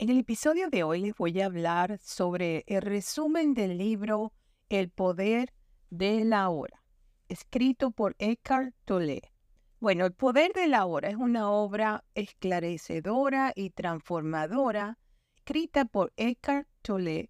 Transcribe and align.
En 0.00 0.10
el 0.10 0.18
episodio 0.20 0.70
de 0.70 0.84
hoy 0.84 1.00
les 1.00 1.16
voy 1.16 1.40
a 1.40 1.46
hablar 1.46 1.98
sobre 1.98 2.62
el 2.68 2.82
resumen 2.82 3.52
del 3.52 3.78
libro 3.78 4.32
El 4.68 4.90
poder 4.90 5.52
de 5.90 6.24
la 6.24 6.50
hora, 6.50 6.84
escrito 7.28 7.90
por 7.90 8.14
Eckhart 8.20 8.76
Tolle. 8.84 9.32
Bueno, 9.80 10.06
El 10.06 10.12
poder 10.12 10.52
de 10.52 10.68
la 10.68 10.86
hora 10.86 11.08
es 11.08 11.16
una 11.16 11.50
obra 11.50 12.04
esclarecedora 12.14 13.52
y 13.56 13.70
transformadora 13.70 15.00
escrita 15.34 15.84
por 15.84 16.12
Eckhart 16.16 16.68
Tolle 16.82 17.28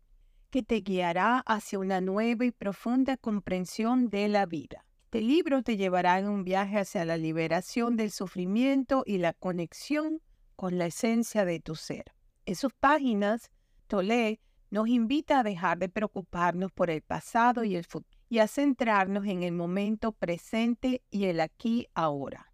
que 0.51 0.63
te 0.63 0.83
guiará 0.83 1.39
hacia 1.47 1.79
una 1.79 2.03
nueva 2.03 2.45
y 2.45 2.51
profunda 2.51 3.17
comprensión 3.17 4.11
de 4.11 4.29
la 4.29 4.45
vida. 4.45 4.85
Este 5.05 5.23
libro 5.23 5.63
te 5.63 5.79
llevará 5.79 6.19
en 6.19 6.29
un 6.29 6.45
viaje 6.45 6.81
hacia 6.81 7.07
la 7.07 7.17
liberación 7.17 7.97
del 7.97 8.11
sufrimiento 8.11 9.05
y 9.07 9.17
la 9.17 9.33
conexión 9.33 10.21
con 10.55 10.77
la 10.77 10.85
esencia 10.85 11.47
de 11.47 11.61
tu 11.61 11.75
ser. 11.75 12.13
En 12.49 12.55
sus 12.55 12.73
páginas, 12.73 13.51
Tolé 13.89 14.41
nos 14.71 14.89
invita 14.89 15.41
a 15.41 15.43
dejar 15.43 15.77
de 15.77 15.91
preocuparnos 15.91 16.73
por 16.73 16.89
el 16.89 17.03
pasado 17.03 17.63
y 17.63 17.77
el 17.77 17.85
futuro 17.85 18.19
y 18.31 18.39
a 18.39 18.49
centrarnos 18.49 19.27
en 19.27 19.43
el 19.43 19.53
momento 19.53 20.13
presente 20.13 21.03
y 21.11 21.27
el 21.27 21.41
aquí 21.41 21.89
ahora. 21.93 22.51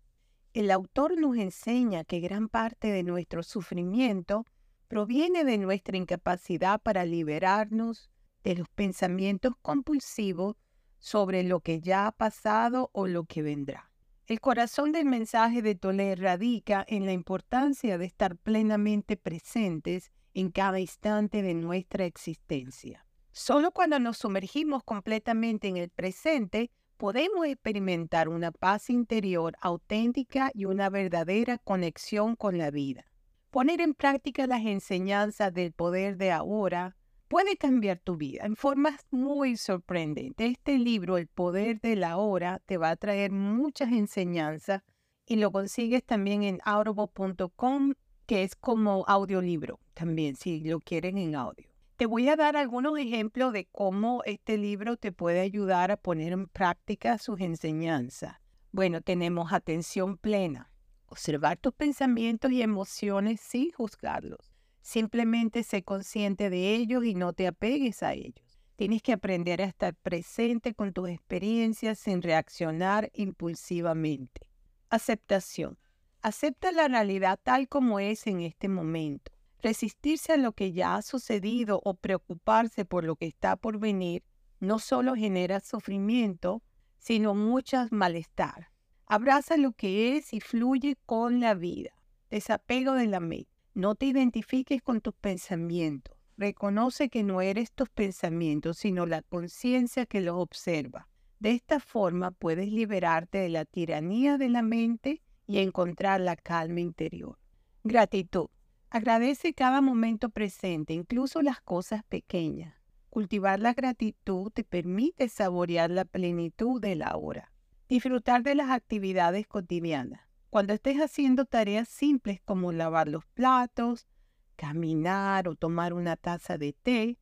El 0.52 0.72
autor 0.72 1.16
nos 1.16 1.36
enseña 1.36 2.02
que 2.02 2.18
gran 2.18 2.48
parte 2.48 2.90
de 2.90 3.04
nuestro 3.04 3.44
sufrimiento 3.44 4.44
proviene 4.88 5.44
de 5.44 5.58
nuestra 5.58 5.96
incapacidad 5.96 6.82
para 6.82 7.04
liberarnos 7.04 8.10
de 8.42 8.56
los 8.56 8.68
pensamientos 8.70 9.52
compulsivos 9.62 10.56
sobre 10.98 11.44
lo 11.44 11.60
que 11.60 11.80
ya 11.80 12.08
ha 12.08 12.10
pasado 12.10 12.90
o 12.94 13.06
lo 13.06 13.26
que 13.26 13.42
vendrá. 13.42 13.93
El 14.27 14.41
corazón 14.41 14.92
del 14.92 15.05
mensaje 15.05 15.60
de 15.60 15.74
Tolé 15.74 16.16
radica 16.16 16.83
en 16.88 17.05
la 17.05 17.12
importancia 17.12 17.98
de 17.98 18.06
estar 18.06 18.38
plenamente 18.38 19.19
presentes 19.19 20.10
en 20.33 20.50
cada 20.50 20.80
instante 20.80 21.42
de 21.42 21.52
nuestra 21.52 22.06
existencia. 22.06 23.05
Solo 23.33 23.70
cuando 23.73 23.98
nos 23.98 24.16
sumergimos 24.16 24.83
completamente 24.83 25.69
en 25.69 25.77
el 25.77 25.91
presente 25.91 26.70
podemos 26.97 27.44
experimentar 27.44 28.31
una 28.31 28.50
paz 28.50 28.89
interior 28.89 29.56
auténtica 29.61 30.50
y 30.55 30.64
una 30.64 30.88
verdadera 30.88 31.59
conexión 31.59 32.34
con 32.34 32.56
la 32.56 32.70
vida. 32.70 33.05
Poner 33.50 33.83
en 33.83 33.92
práctica 33.92 34.47
las 34.47 34.64
enseñanzas 34.64 35.53
del 35.53 35.72
poder 35.72 36.16
de 36.16 36.33
ahora 36.33 36.97
puede 37.28 37.56
cambiar 37.56 37.98
tu 37.98 38.17
vida 38.17 38.44
en 38.44 38.56
formas 38.56 39.00
muy 39.11 39.56
sorprendentes. 39.56 40.53
Este 40.53 40.78
libro, 40.78 41.17
El 41.17 41.27
Poder 41.27 41.81
de 41.81 41.97
la 41.97 42.16
Hora, 42.16 42.61
te 42.66 42.77
va 42.77 42.91
a 42.91 42.97
traer 42.97 43.33
muchas 43.33 43.92
enseñanzas 43.92 44.83
y 45.27 45.36
lo 45.36 45.50
consigues 45.50 46.05
también 46.05 46.42
en 46.42 46.61
audible.com, 46.64 47.94
que 48.27 48.42
es 48.42 48.55
como 48.56 49.05
audiolibro 49.06 49.81
también, 49.94 50.36
si 50.36 50.61
lo 50.61 50.81
quieren 50.81 51.19
en 51.19 51.34
audio. 51.34 51.69
Te 51.97 52.06
voy 52.06 52.28
a 52.28 52.36
dar 52.36 52.56
algunos 52.56 52.98
ejemplos 52.98 53.53
de 53.53 53.66
cómo 53.70 54.22
este 54.25 54.59
libro 54.59 54.97
te 54.97 55.12
puede 55.12 55.41
ayudar 55.41 55.91
a 55.91 55.97
poner 55.97 56.33
en 56.33 56.48
práctica 56.48 57.19
sus 57.19 57.41
enseñanzas. 57.41 58.36
Bueno, 58.72 59.00
tenemos 59.00 59.53
atención 59.53 60.19
plena, 60.19 60.70
observar 61.06 61.56
tus 61.59 61.72
pensamientos 61.72 62.50
y 62.50 62.62
emociones 62.62 63.41
sin 63.41 63.70
juzgarlos 63.70 64.53
Simplemente 64.84 65.62
sé 65.62 65.82
consciente 65.82 66.50
de 66.50 66.74
ellos 66.74 67.06
y 67.06 67.14
no 67.14 67.32
te 67.32 67.46
apegues 67.46 68.02
a 68.02 68.12
ellos. 68.12 68.60
Tienes 68.77 69.00
que 69.00 69.14
aprender 69.14 69.62
a 69.62 69.64
estar 69.64 69.94
presente 69.94 70.74
con 70.74 70.92
tus 70.92 71.08
experiencias 71.08 71.98
sin 71.98 72.20
reaccionar 72.20 73.10
impulsivamente. 73.14 74.42
Aceptación. 74.91 75.78
Acepta 76.20 76.70
la 76.70 76.86
realidad 76.86 77.41
tal 77.42 77.66
como 77.66 77.98
es 77.98 78.26
en 78.26 78.42
este 78.42 78.68
momento. 78.68 79.32
Resistirse 79.62 80.34
a 80.34 80.36
lo 80.36 80.52
que 80.52 80.72
ya 80.72 80.96
ha 80.96 81.02
sucedido 81.02 81.80
o 81.82 81.94
preocuparse 81.94 82.84
por 82.84 83.04
lo 83.04 83.16
que 83.16 83.26
está 83.26 83.56
por 83.56 83.78
venir 83.78 84.22
no 84.60 84.78
solo 84.78 85.14
genera 85.14 85.60
sufrimiento, 85.60 86.62
sino 86.98 87.34
mucho 87.34 87.88
malestar. 87.91 88.69
Abraza 89.06 89.56
lo 89.56 89.72
que 89.72 90.19
es 90.19 90.34
y 90.34 90.41
fluye 90.41 90.98
con 91.06 91.41
la 91.41 91.54
vida. 91.54 91.91
Desapego 92.28 92.92
de 92.92 93.06
la 93.06 93.20
mente. 93.20 93.53
No 93.74 93.96
te 93.96 94.06
identifiques 94.06 94.82
con 94.82 95.00
tus 95.00 95.14
pensamientos. 95.14 96.16
Reconoce 96.36 97.08
que 97.08 97.24
no 97.24 97.40
eres 97.40 97.72
tus 97.72 97.88
pensamientos, 97.88 98.78
sino 98.78 99.04
la 99.04 99.22
conciencia 99.22 100.06
que 100.06 100.20
los 100.20 100.36
observa. 100.36 101.08
De 101.40 101.50
esta 101.50 101.80
forma 101.80 102.30
puedes 102.30 102.72
liberarte 102.72 103.38
de 103.38 103.48
la 103.48 103.64
tiranía 103.64 104.38
de 104.38 104.48
la 104.48 104.62
mente 104.62 105.22
y 105.48 105.58
encontrar 105.58 106.20
la 106.20 106.36
calma 106.36 106.80
interior. 106.80 107.36
Gratitud. 107.82 108.46
Agradece 108.90 109.54
cada 109.54 109.80
momento 109.80 110.30
presente, 110.30 110.92
incluso 110.92 111.42
las 111.42 111.60
cosas 111.60 112.04
pequeñas. 112.04 112.74
Cultivar 113.10 113.58
la 113.58 113.74
gratitud 113.74 114.52
te 114.52 114.62
permite 114.62 115.28
saborear 115.28 115.91
la 115.91 116.04
plenitud 116.04 116.80
de 116.80 116.94
la 116.94 117.16
hora. 117.16 117.52
Disfrutar 117.88 118.44
de 118.44 118.54
las 118.54 118.70
actividades 118.70 119.48
cotidianas. 119.48 120.20
Cuando 120.54 120.72
estés 120.72 120.98
haciendo 120.98 121.47
tareas 121.47 121.88
simples 121.88 122.41
como 122.44 122.70
lavar 122.70 123.09
los 123.09 123.26
platos, 123.26 124.06
caminar 124.54 125.48
o 125.48 125.56
tomar 125.56 125.92
una 125.92 126.15
taza 126.15 126.59
de 126.59 126.72
té, 126.72 127.19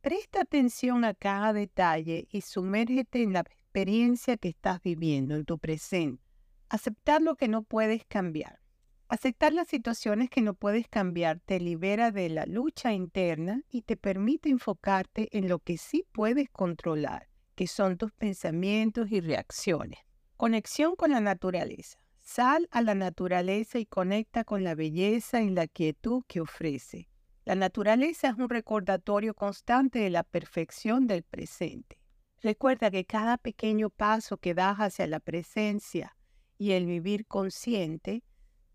presta 0.00 0.40
atención 0.40 1.04
a 1.04 1.12
cada 1.12 1.52
detalle 1.52 2.26
y 2.30 2.40
sumérgete 2.40 3.22
en 3.22 3.34
la 3.34 3.40
experiencia 3.40 4.38
que 4.38 4.48
estás 4.48 4.80
viviendo 4.82 5.34
en 5.34 5.44
tu 5.44 5.58
presente. 5.58 6.24
Aceptar 6.70 7.20
lo 7.20 7.36
que 7.36 7.48
no 7.48 7.64
puedes 7.64 8.06
cambiar. 8.06 8.62
Aceptar 9.08 9.52
las 9.52 9.68
situaciones 9.68 10.30
que 10.30 10.40
no 10.40 10.54
puedes 10.54 10.88
cambiar 10.88 11.38
te 11.40 11.60
libera 11.60 12.10
de 12.10 12.30
la 12.30 12.46
lucha 12.46 12.94
interna 12.94 13.62
y 13.68 13.82
te 13.82 13.98
permite 13.98 14.48
enfocarte 14.48 15.28
en 15.36 15.50
lo 15.50 15.58
que 15.58 15.76
sí 15.76 16.06
puedes 16.12 16.48
controlar, 16.48 17.28
que 17.56 17.66
son 17.66 17.98
tus 17.98 18.10
pensamientos 18.12 19.12
y 19.12 19.20
reacciones. 19.20 19.98
Conexión 20.38 20.96
con 20.96 21.10
la 21.10 21.20
naturaleza. 21.20 22.00
Sal 22.32 22.68
a 22.70 22.80
la 22.80 22.94
naturaleza 22.94 23.80
y 23.80 23.86
conecta 23.86 24.44
con 24.44 24.62
la 24.62 24.76
belleza 24.76 25.42
y 25.42 25.50
la 25.50 25.66
quietud 25.66 26.22
que 26.28 26.40
ofrece. 26.40 27.08
La 27.44 27.56
naturaleza 27.56 28.28
es 28.28 28.34
un 28.36 28.48
recordatorio 28.48 29.34
constante 29.34 29.98
de 29.98 30.10
la 30.10 30.22
perfección 30.22 31.08
del 31.08 31.24
presente. 31.24 31.98
Recuerda 32.40 32.88
que 32.92 33.04
cada 33.04 33.36
pequeño 33.36 33.90
paso 33.90 34.36
que 34.36 34.54
das 34.54 34.76
hacia 34.76 35.08
la 35.08 35.18
presencia 35.18 36.16
y 36.56 36.70
el 36.70 36.86
vivir 36.86 37.26
consciente 37.26 38.22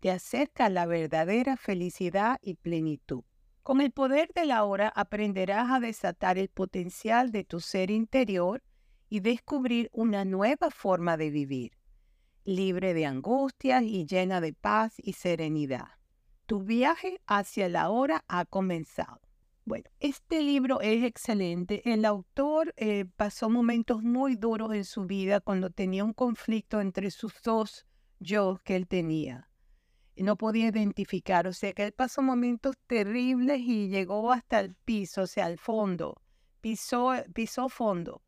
te 0.00 0.10
acerca 0.10 0.66
a 0.66 0.68
la 0.68 0.84
verdadera 0.84 1.56
felicidad 1.56 2.36
y 2.42 2.56
plenitud. 2.56 3.24
Con 3.62 3.80
el 3.80 3.90
poder 3.90 4.28
de 4.34 4.44
la 4.44 4.64
hora 4.64 4.92
aprenderás 4.94 5.70
a 5.70 5.80
desatar 5.80 6.36
el 6.36 6.50
potencial 6.50 7.32
de 7.32 7.44
tu 7.44 7.60
ser 7.60 7.90
interior 7.90 8.62
y 9.08 9.20
descubrir 9.20 9.88
una 9.94 10.26
nueva 10.26 10.70
forma 10.70 11.16
de 11.16 11.30
vivir 11.30 11.75
libre 12.46 12.94
de 12.94 13.04
angustias 13.04 13.82
y 13.82 14.06
llena 14.06 14.40
de 14.40 14.54
paz 14.54 14.94
y 14.96 15.12
serenidad. 15.12 15.88
Tu 16.46 16.60
viaje 16.60 17.20
hacia 17.26 17.68
la 17.68 17.90
hora 17.90 18.24
ha 18.28 18.44
comenzado. 18.44 19.20
Bueno, 19.64 19.90
este 19.98 20.42
libro 20.42 20.80
es 20.80 21.02
excelente. 21.02 21.82
El 21.92 22.04
autor 22.04 22.72
eh, 22.76 23.04
pasó 23.16 23.50
momentos 23.50 24.02
muy 24.02 24.36
duros 24.36 24.72
en 24.72 24.84
su 24.84 25.06
vida 25.06 25.40
cuando 25.40 25.70
tenía 25.70 26.04
un 26.04 26.12
conflicto 26.12 26.80
entre 26.80 27.10
sus 27.10 27.34
dos 27.42 27.84
yo 28.20 28.60
que 28.64 28.76
él 28.76 28.86
tenía. 28.86 29.50
No 30.16 30.36
podía 30.36 30.68
identificar, 30.68 31.46
o 31.46 31.52
sea 31.52 31.72
que 31.72 31.84
él 31.84 31.92
pasó 31.92 32.22
momentos 32.22 32.76
terribles 32.86 33.60
y 33.60 33.88
llegó 33.88 34.32
hasta 34.32 34.60
el 34.60 34.74
piso, 34.74 35.22
o 35.22 35.26
sea, 35.26 35.46
al 35.46 35.58
fondo. 35.58 36.22
Pisó, 36.60 37.12
pisó 37.34 37.68
fondo. 37.68 38.22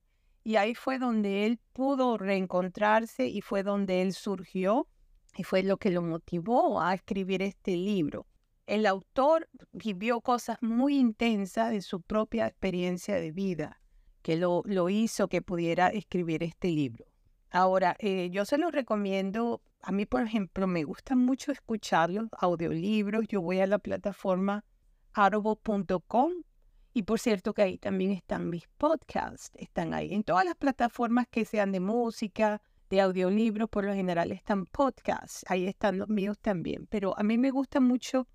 Y 0.49 0.57
ahí 0.57 0.75
fue 0.75 0.99
donde 0.99 1.45
él 1.45 1.61
pudo 1.75 2.17
reencontrarse 2.17 3.27
y 3.27 3.43
fue 3.43 3.63
donde 3.63 4.01
él 4.01 4.15
surgió 4.15 4.89
y 5.37 5.43
fue 5.43 5.63
lo 5.63 5.77
que 5.77 5.91
lo 5.91 6.01
motivó 6.01 6.81
a 6.81 6.95
escribir 6.95 7.43
este 7.43 7.73
libro. 7.73 8.27
El 8.67 8.87
autor 8.87 9.47
vivió 9.73 10.23
cosas 10.23 10.57
muy 10.63 10.97
intensas 10.97 11.71
de 11.71 11.83
su 11.83 12.01
propia 12.01 12.47
experiencia 12.47 13.17
de 13.17 13.31
vida 13.31 13.83
que 14.23 14.37
lo, 14.37 14.63
lo 14.65 14.89
hizo 14.89 15.29
que 15.29 15.43
pudiera 15.43 15.89
escribir 15.89 16.43
este 16.43 16.69
libro. 16.69 17.05
Ahora, 17.51 17.95
eh, 17.99 18.31
yo 18.31 18.47
se 18.47 18.57
lo 18.57 18.71
recomiendo, 18.71 19.61
a 19.83 19.93
mí 19.93 20.07
por 20.07 20.23
ejemplo 20.23 20.67
me 20.67 20.83
gusta 20.83 21.15
mucho 21.15 21.53
escuchar 21.53 22.09
los 22.09 22.27
audiolibros, 22.33 23.29
yo 23.29 23.43
voy 23.43 23.61
a 23.61 23.67
la 23.67 23.79
plataforma 23.79 24.65
audible.com 25.13 26.33
y 26.95 27.03
por 27.03 27.19
cierto 27.19 27.55
que 27.55 27.63
ahí 27.63 27.79
también 27.79 28.13
están 28.13 28.49
mis 28.51 28.67
podcasts, 28.79 29.51
están 29.55 29.95
ahí 29.95 30.15
en 30.15 30.25
todas 30.25 30.45
las 30.45 30.55
plataformas 30.55 31.27
que 31.29 31.45
sean 31.45 31.73
de 31.73 31.81
música, 31.81 32.61
de 32.91 33.01
audiolibros, 33.01 33.69
por 33.69 33.85
lo 33.85 33.95
general 33.95 34.33
están 34.33 34.65
podcasts, 34.67 35.45
ahí 35.49 35.67
están 35.67 35.99
los 35.99 36.09
míos 36.09 36.39
también, 36.41 36.87
pero 36.87 37.19
a 37.19 37.23
mí 37.23 37.39
me 37.39 37.51
gusta 37.51 37.81
mucho 37.81 38.27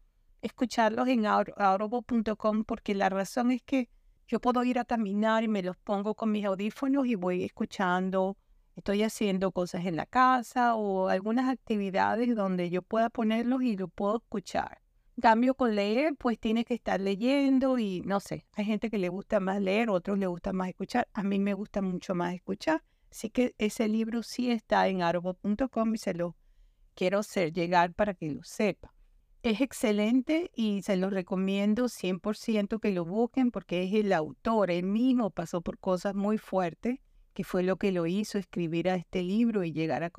escucharlos 0.41 1.07
en 1.07 1.25
audible.com 1.25 2.63
porque 2.65 2.93
la 2.93 3.09
razón 3.09 3.51
es 3.51 3.61
que 3.63 3.89
yo 4.27 4.39
puedo 4.39 4.63
ir 4.63 4.79
a 4.79 4.85
caminar 4.85 5.43
y 5.43 5.47
me 5.47 5.63
los 5.63 5.77
pongo 5.77 6.15
con 6.15 6.31
mis 6.31 6.45
audífonos 6.45 7.07
y 7.07 7.15
voy 7.15 7.43
escuchando, 7.43 8.37
estoy 8.75 9.03
haciendo 9.03 9.51
cosas 9.51 9.85
en 9.85 9.95
la 9.95 10.05
casa 10.05 10.75
o 10.75 11.07
algunas 11.07 11.49
actividades 11.49 12.35
donde 12.35 12.69
yo 12.69 12.81
pueda 12.81 13.09
ponerlos 13.09 13.63
y 13.63 13.77
lo 13.77 13.87
puedo 13.87 14.17
escuchar. 14.17 14.82
Cambio 15.21 15.55
con 15.55 15.75
leer, 15.75 16.15
pues 16.15 16.39
tiene 16.39 16.65
que 16.65 16.73
estar 16.73 16.99
leyendo 16.99 17.77
y 17.77 18.01
no 18.01 18.19
sé, 18.19 18.45
hay 18.53 18.65
gente 18.65 18.89
que 18.89 18.97
le 18.97 19.09
gusta 19.09 19.39
más 19.39 19.61
leer, 19.61 19.89
otros 19.89 20.17
le 20.17 20.27
gusta 20.27 20.53
más 20.53 20.69
escuchar. 20.69 21.07
A 21.13 21.23
mí 21.23 21.39
me 21.39 21.53
gusta 21.53 21.81
mucho 21.81 22.15
más 22.15 22.33
escuchar. 22.33 22.83
Así 23.11 23.29
que 23.29 23.53
ese 23.59 23.87
libro 23.87 24.23
sí 24.23 24.49
está 24.49 24.87
en 24.87 25.03
arbo.com 25.03 25.93
y 25.93 25.97
se 25.97 26.13
lo 26.13 26.35
quiero 26.95 27.19
hacer 27.19 27.53
llegar 27.53 27.93
para 27.93 28.13
que 28.13 28.31
lo 28.31 28.43
sepa. 28.43 28.93
Es 29.43 29.61
excelente 29.61 30.51
y 30.55 30.81
se 30.83 30.95
lo 30.95 31.09
recomiendo 31.09 31.89
100% 31.89 32.79
que 32.79 32.91
lo 32.91 33.05
busquen 33.05 33.51
porque 33.51 33.83
es 33.83 33.93
el 33.93 34.13
autor, 34.13 34.71
él 34.71 34.85
mismo 34.85 35.31
pasó 35.31 35.61
por 35.61 35.77
cosas 35.79 36.15
muy 36.15 36.37
fuertes, 36.37 36.99
que 37.33 37.43
fue 37.43 37.61
lo 37.63 37.75
que 37.75 37.91
lo 37.91 38.07
hizo 38.07 38.37
escribir 38.37 38.89
a 38.89 38.95
este 38.95 39.21
libro 39.21 39.63
y 39.63 39.73
llegar 39.73 40.03
a, 40.03 40.11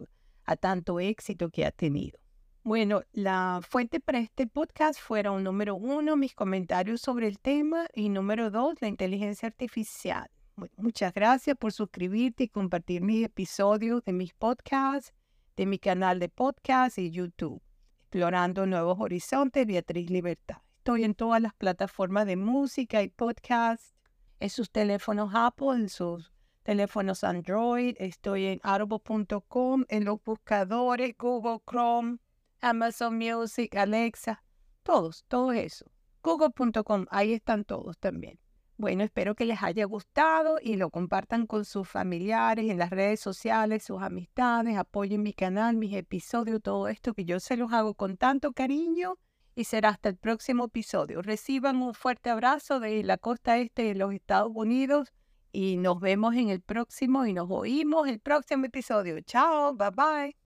a 0.45 0.57
tanto 0.57 1.01
éxito 1.01 1.49
que 1.49 1.65
ha 1.65 1.71
tenido. 1.71 2.19
Bueno, 2.67 3.03
la 3.13 3.61
fuente 3.63 4.01
para 4.01 4.21
este 4.21 4.47
podcast 4.47 4.99
fueron 4.99 5.45
número 5.45 5.75
uno, 5.75 6.17
mis 6.17 6.35
comentarios 6.35 7.03
sobre 7.03 7.29
el 7.29 7.39
tema 7.39 7.89
y 7.93 8.09
número 8.09 8.51
dos, 8.51 8.81
la 8.81 8.89
inteligencia 8.89 9.49
artificial. 9.49 10.31
muchas 10.79 11.13
gracias 11.13 11.59
por 11.59 11.73
suscribirte 11.73 12.45
y 12.45 12.49
compartir 12.49 13.03
mis 13.03 13.23
episodios 13.23 14.03
de 14.07 14.15
mis 14.15 14.33
podcasts, 14.33 15.13
de 15.57 15.67
mi 15.67 15.79
canal 15.79 16.19
de 16.19 16.31
podcast 16.31 16.97
y 16.97 17.11
YouTube. 17.11 17.61
Explorando 18.05 18.65
Nuevos 18.65 18.99
Horizontes, 18.99 19.67
Beatriz 19.67 20.09
Libertad. 20.09 20.63
Estoy 20.79 21.05
en 21.05 21.15
todas 21.15 21.43
las 21.43 21.53
plataformas 21.53 22.25
de 22.25 22.37
música 22.37 23.03
y 23.03 23.11
podcast, 23.11 23.95
en 24.41 24.49
sus 24.49 24.71
teléfonos 24.71 25.33
Apple, 25.35 25.75
en 25.75 25.91
sus 25.91 26.33
teléfonos 26.63 27.25
Android. 27.25 27.95
Estoy 27.99 28.47
en 28.47 28.61
audible.com, 28.63 29.85
en 29.91 30.05
los 30.07 30.25
buscadores 30.25 31.15
Google 31.19 31.61
Chrome, 31.69 32.21
Amazon 32.65 33.19
Music, 33.19 33.77
Alexa, 33.77 34.43
todos, 34.83 35.25
todo 35.29 35.53
eso. 35.53 35.85
Google.com, 36.23 37.05
ahí 37.11 37.35
están 37.35 37.65
todos 37.65 37.99
también. 37.99 38.39
Bueno, 38.77 39.05
espero 39.05 39.35
que 39.35 39.45
les 39.45 39.63
haya 39.63 39.85
gustado 39.85 40.59
y 40.61 40.77
lo 40.77 40.91
compartan 40.91 41.47
con 41.47 41.65
sus 41.65 41.87
familiares 41.87 42.71
en 42.71 42.79
las 42.79 42.91
redes 42.91 43.21
sociales, 43.21 43.85
sus 43.85 44.03
amistades, 44.03 44.77
apoyen 44.77 45.23
mi 45.23 45.33
canal, 45.33 45.77
mis 45.77 45.95
episodios, 45.95 46.63
todo 46.63 46.89
esto 46.89 47.13
que 47.13 47.25
yo 47.25 47.39
se 47.39 47.57
los 47.57 47.73
hago 47.73 47.95
con 47.95 48.17
tanto 48.17 48.53
cariño 48.53 49.19
y 49.55 49.65
será 49.65 49.91
hasta 49.91 50.09
el 50.09 50.17
próximo 50.17 50.65
episodio. 50.65 51.23
Reciban 51.23 51.83
un 51.83 51.95
fuerte 51.95 52.31
abrazo 52.31 52.81
de 52.81 53.05
la 53.05 53.19
costa 53.19 53.59
este 53.59 53.83
de 53.83 53.95
los 53.95 54.13
Estados 54.13 54.51
Unidos 54.55 55.13
y 55.53 55.77
nos 55.77 56.01
vemos 56.01 56.35
en 56.35 56.49
el 56.49 56.63
próximo 56.63 57.27
y 57.27 57.33
nos 57.33 57.49
oímos 57.51 58.09
el 58.09 58.21
próximo 58.21 58.65
episodio. 58.65 59.21
Chao, 59.21 59.75
bye 59.75 59.91
bye. 59.91 60.37